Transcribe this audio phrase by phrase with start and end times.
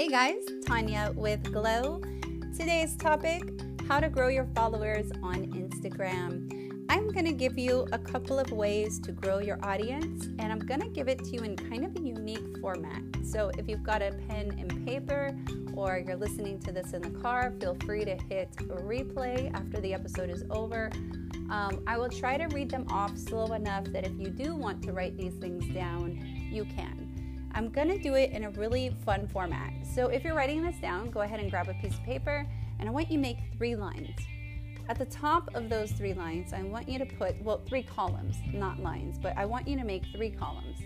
[0.00, 2.00] Hey guys, Tanya with Glow.
[2.56, 3.42] Today's topic
[3.86, 6.86] how to grow your followers on Instagram.
[6.88, 10.60] I'm going to give you a couple of ways to grow your audience, and I'm
[10.60, 13.02] going to give it to you in kind of a unique format.
[13.22, 15.36] So, if you've got a pen and paper
[15.76, 19.92] or you're listening to this in the car, feel free to hit replay after the
[19.92, 20.90] episode is over.
[21.50, 24.82] Um, I will try to read them off slow enough that if you do want
[24.84, 26.16] to write these things down,
[26.50, 27.09] you can.
[27.52, 29.72] I'm to do it in a really fun format.
[29.94, 32.46] So if you're writing this down, go ahead and grab a piece of paper
[32.78, 34.16] and I want you to make three lines.
[34.88, 38.36] At the top of those three lines, I want you to put, well, three columns,
[38.52, 40.78] not lines, but I want you to make three columns.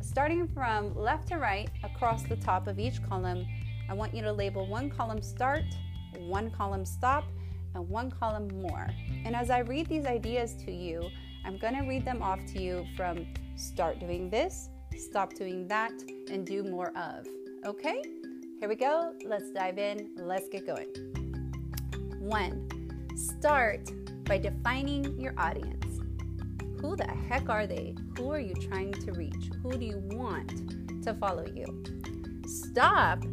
[0.00, 3.46] Starting from left to right across the top of each column,
[3.88, 5.64] I want you to label one column start,
[6.18, 7.24] one column stop,
[7.74, 8.88] and one column more.
[9.24, 11.08] And as I read these ideas to you,
[11.44, 15.92] I'm to read them off to you from start doing this stop doing that,
[16.30, 17.26] and do more of.
[17.64, 18.02] Okay?
[18.58, 19.14] Here we go.
[19.24, 20.10] Let's dive in.
[20.16, 20.88] Let's get going.
[22.18, 22.68] One,
[23.16, 23.90] start
[24.24, 26.00] by defining your audience.
[26.80, 27.94] Who the heck are they?
[28.16, 29.50] Who are you trying to reach?
[29.62, 31.82] Who do you want to follow you?
[32.46, 33.24] Stop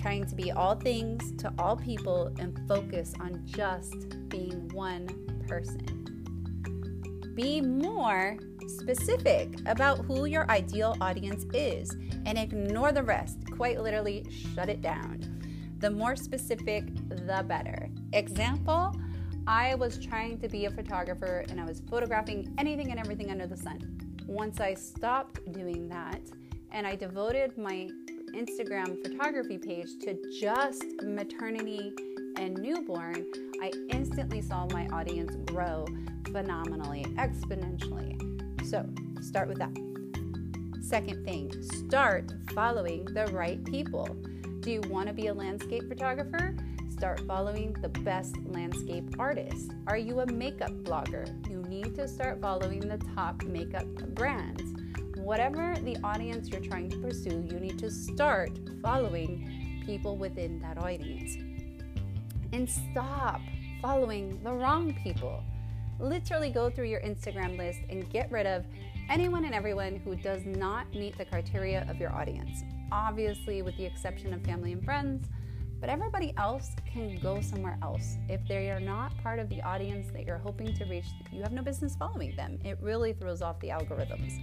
[0.00, 5.08] trying to be all things to all people and focus on just being one
[5.48, 6.05] person.
[7.36, 13.36] Be more specific about who your ideal audience is and ignore the rest.
[13.54, 15.20] Quite literally, shut it down.
[15.80, 17.90] The more specific, the better.
[18.14, 18.98] Example
[19.46, 23.46] I was trying to be a photographer and I was photographing anything and everything under
[23.46, 24.00] the sun.
[24.26, 26.22] Once I stopped doing that
[26.72, 27.90] and I devoted my
[28.34, 31.92] Instagram photography page to just maternity
[32.38, 33.26] and newborn,
[33.62, 35.86] I instantly saw my audience grow
[36.30, 38.16] phenomenally, exponentially.
[38.66, 38.88] So
[39.22, 39.76] start with that.
[40.82, 44.06] Second thing, start following the right people.
[44.60, 46.56] Do you want to be a landscape photographer?
[46.90, 49.68] Start following the best landscape artists.
[49.86, 51.26] Are you a makeup blogger?
[51.50, 54.62] You need to start following the top makeup brands.
[55.16, 60.78] Whatever the audience you're trying to pursue, you need to start following people within that
[60.78, 61.36] audience.
[62.56, 63.42] And stop
[63.82, 65.44] following the wrong people
[66.00, 68.64] literally go through your Instagram list and get rid of
[69.10, 72.64] anyone and everyone who does not meet the criteria of your audience.
[72.90, 75.28] Obviously, with the exception of family and friends,
[75.80, 78.16] but everybody else can go somewhere else.
[78.30, 81.52] If they are not part of the audience that you're hoping to reach, you have
[81.52, 82.58] no business following them.
[82.64, 84.40] It really throws off the algorithms.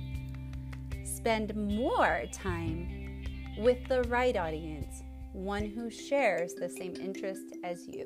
[1.04, 3.24] Spend more time
[3.58, 5.02] with the right audience,
[5.34, 8.06] one who shares the same interest as you.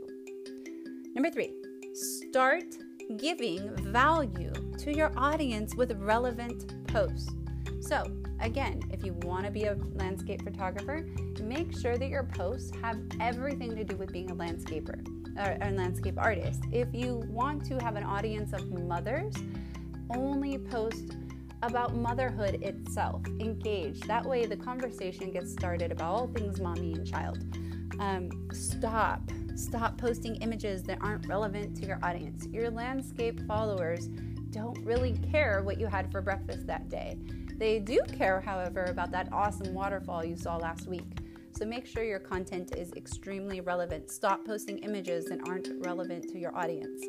[1.14, 1.54] Number three,
[1.94, 2.76] start
[3.18, 7.30] giving value to your audience with relevant posts.
[7.80, 8.04] So,
[8.40, 11.08] again, if you want to be a landscape photographer,
[11.42, 15.06] make sure that your posts have everything to do with being a landscaper
[15.38, 16.64] or a landscape artist.
[16.72, 19.34] If you want to have an audience of mothers,
[20.10, 21.16] only post
[21.62, 23.26] about motherhood itself.
[23.40, 24.00] Engage.
[24.02, 27.40] That way, the conversation gets started about all things mommy and child.
[28.00, 29.22] Um, stop
[29.58, 32.46] Stop posting images that aren't relevant to your audience.
[32.52, 34.08] Your landscape followers
[34.52, 37.18] don't really care what you had for breakfast that day.
[37.58, 41.10] They do care, however, about that awesome waterfall you saw last week.
[41.54, 44.12] So make sure your content is extremely relevant.
[44.12, 47.04] Stop posting images that aren't relevant to your audience.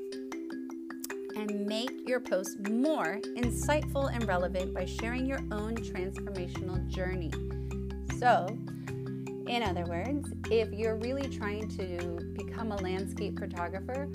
[1.39, 7.31] And make your posts more insightful and relevant by sharing your own transformational journey.
[8.19, 8.49] So,
[9.47, 14.09] in other words, if you're really trying to become a landscape photographer,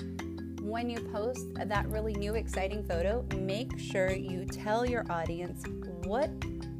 [0.61, 5.63] when you post that really new exciting photo, make sure you tell your audience
[6.03, 6.29] what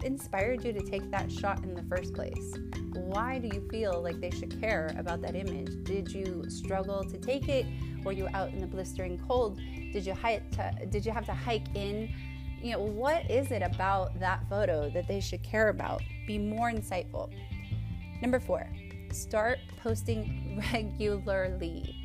[0.03, 2.53] inspired you to take that shot in the first place.
[2.93, 5.71] Why do you feel like they should care about that image?
[5.83, 7.65] Did you struggle to take it?
[8.03, 9.57] Were you out in the blistering cold?
[9.91, 12.13] Did you hike to, did you have to hike in?
[12.61, 16.01] You know, what is it about that photo that they should care about?
[16.27, 17.29] Be more insightful.
[18.21, 18.67] Number four,
[19.11, 21.95] start posting regularly,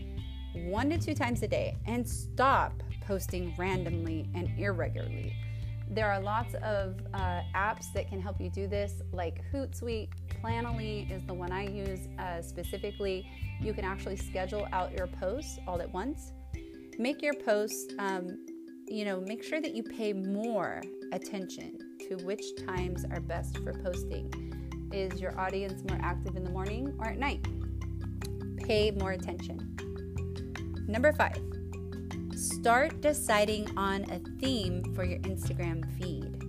[0.67, 2.73] one to two times a day, and stop
[3.06, 5.35] posting randomly and irregularly.
[5.90, 10.11] There are lots of uh, apps that can help you do this, like Hootsuite.
[10.43, 13.26] Planoly is the one I use uh, specifically.
[13.61, 16.32] You can actually schedule out your posts all at once.
[16.99, 18.44] Make your posts, um,
[18.87, 20.82] you know, make sure that you pay more
[21.12, 24.49] attention to which times are best for posting
[24.93, 27.46] is your audience more active in the morning or at night?
[28.58, 29.76] Pay more attention.
[30.88, 31.37] Number five,
[32.38, 36.40] start deciding on a theme for your Instagram feed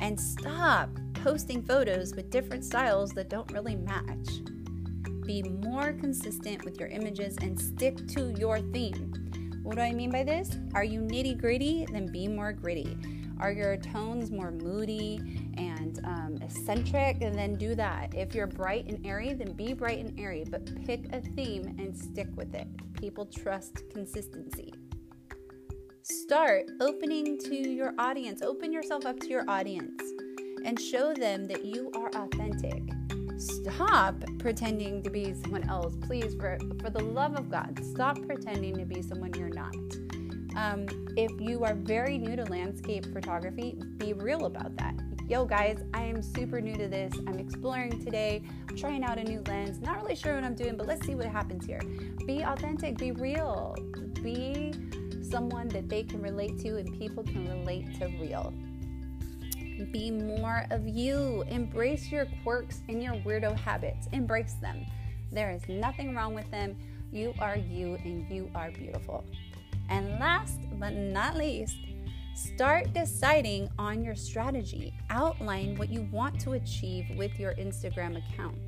[0.00, 4.28] and stop posting photos with different styles that don't really match.
[5.26, 9.12] Be more consistent with your images and stick to your theme.
[9.64, 10.56] What do I mean by this?
[10.74, 11.84] Are you nitty gritty?
[11.90, 12.96] Then be more gritty.
[13.40, 15.20] Are your tones more moody
[15.56, 17.22] and um, eccentric?
[17.22, 18.14] And then do that.
[18.14, 21.96] If you're bright and airy, then be bright and airy, but pick a theme and
[21.96, 22.68] stick with it.
[22.94, 24.72] People trust consistency.
[26.10, 30.02] Start opening to your audience, open yourself up to your audience
[30.64, 32.82] and show them that you are authentic.
[33.36, 35.96] Stop pretending to be someone else.
[36.00, 39.76] Please, for, for the love of God, stop pretending to be someone you're not.
[40.56, 40.86] Um,
[41.18, 44.94] if you are very new to landscape photography, be real about that.
[45.28, 47.12] Yo, guys, I am super new to this.
[47.26, 49.78] I'm exploring today, I'm trying out a new lens.
[49.82, 51.82] Not really sure what I'm doing, but let's see what happens here.
[52.26, 53.76] Be authentic, be real,
[54.22, 54.72] be
[55.30, 58.52] someone that they can relate to and people can relate to real.
[59.92, 61.44] Be more of you.
[61.48, 64.08] Embrace your quirks and your weirdo habits.
[64.12, 64.84] Embrace them.
[65.30, 66.76] There is nothing wrong with them.
[67.12, 69.24] You are you and you are beautiful.
[69.88, 71.78] And last but not least,
[72.34, 74.94] start deciding on your strategy.
[75.10, 78.58] Outline what you want to achieve with your Instagram account.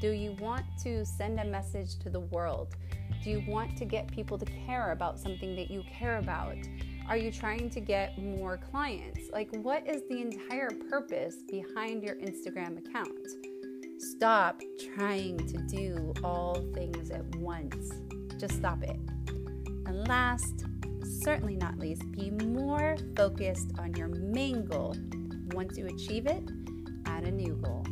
[0.00, 2.74] Do you want to send a message to the world?
[3.22, 6.56] Do you want to get people to care about something that you care about?
[7.06, 9.28] Are you trying to get more clients?
[9.30, 13.28] Like, what is the entire purpose behind your Instagram account?
[13.98, 14.62] Stop
[14.94, 17.90] trying to do all things at once.
[18.38, 18.96] Just stop it.
[19.84, 20.64] And last,
[21.22, 24.96] certainly not least, be more focused on your main goal.
[25.52, 26.42] Once you achieve it,
[27.04, 27.84] add a new goal.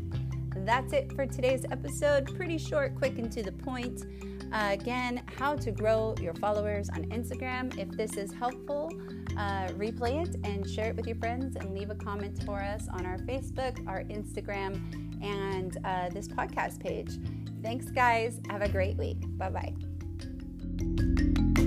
[0.69, 2.37] That's it for today's episode.
[2.37, 4.05] Pretty short, quick, and to the point.
[4.53, 7.75] Uh, again, how to grow your followers on Instagram.
[7.79, 8.91] If this is helpful,
[9.39, 12.87] uh, replay it and share it with your friends and leave a comment for us
[12.93, 14.75] on our Facebook, our Instagram,
[15.25, 17.19] and uh, this podcast page.
[17.63, 18.39] Thanks, guys.
[18.51, 19.23] Have a great week.
[19.39, 19.73] Bye
[21.57, 21.65] bye.